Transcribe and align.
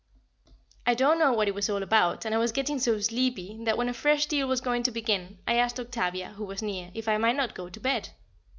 I 0.83 0.95
don't 0.95 1.19
know 1.19 1.31
what 1.31 1.47
it 1.47 1.53
was 1.53 1.69
all 1.69 1.83
about, 1.83 2.25
and 2.25 2.33
I 2.33 2.39
was 2.39 2.51
getting 2.51 2.79
so 2.79 2.99
sleepy, 2.99 3.63
that 3.65 3.77
when 3.77 3.87
a 3.87 3.93
fresh 3.93 4.25
deal 4.25 4.47
was 4.47 4.59
going 4.59 4.81
to 4.81 4.91
begin 4.91 5.37
I 5.47 5.57
asked 5.57 5.79
Octavia, 5.79 6.29
who 6.29 6.43
was 6.43 6.63
near, 6.63 6.89
if 6.95 7.07
I 7.07 7.19
might 7.19 7.35
not 7.35 7.53
go 7.53 7.69
to 7.69 7.79
bed. 7.79 8.09